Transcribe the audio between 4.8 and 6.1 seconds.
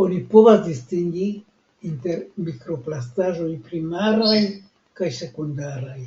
kaj sekundaraj.